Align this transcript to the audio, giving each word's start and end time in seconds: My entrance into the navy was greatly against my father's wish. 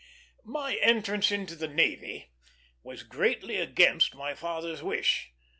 My 0.47 0.77
entrance 0.77 1.31
into 1.31 1.55
the 1.55 1.67
navy 1.67 2.31
was 2.81 3.03
greatly 3.03 3.57
against 3.59 4.15
my 4.15 4.33
father's 4.33 4.81
wish. 4.81 5.29